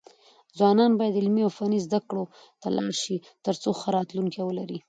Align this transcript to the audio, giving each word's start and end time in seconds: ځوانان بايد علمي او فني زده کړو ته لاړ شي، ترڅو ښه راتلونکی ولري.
ځوانان 0.57 0.91
بايد 0.99 1.15
علمي 1.21 1.41
او 1.45 1.51
فني 1.57 1.79
زده 1.87 1.99
کړو 2.09 2.23
ته 2.61 2.67
لاړ 2.77 2.91
شي، 3.01 3.17
ترڅو 3.45 3.69
ښه 3.79 3.89
راتلونکی 3.97 4.39
ولري. 4.43 4.79